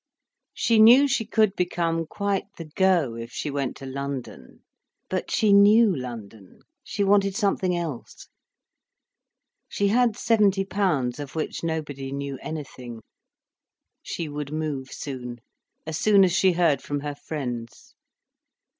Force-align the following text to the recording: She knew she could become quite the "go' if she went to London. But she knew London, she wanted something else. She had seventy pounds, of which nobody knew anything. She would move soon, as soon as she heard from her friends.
She 0.55 0.79
knew 0.79 1.07
she 1.07 1.25
could 1.27 1.55
become 1.55 2.07
quite 2.07 2.45
the 2.57 2.65
"go' 2.65 3.13
if 3.13 3.31
she 3.31 3.51
went 3.51 3.77
to 3.77 3.85
London. 3.85 4.63
But 5.11 5.29
she 5.29 5.53
knew 5.53 5.95
London, 5.95 6.61
she 6.83 7.03
wanted 7.03 7.35
something 7.35 7.77
else. 7.77 8.25
She 9.69 9.89
had 9.89 10.17
seventy 10.17 10.65
pounds, 10.65 11.19
of 11.19 11.35
which 11.35 11.63
nobody 11.63 12.11
knew 12.11 12.39
anything. 12.41 13.01
She 14.01 14.27
would 14.27 14.51
move 14.51 14.91
soon, 14.91 15.39
as 15.85 15.99
soon 15.99 16.23
as 16.23 16.31
she 16.33 16.53
heard 16.53 16.81
from 16.81 17.01
her 17.01 17.13
friends. 17.13 17.93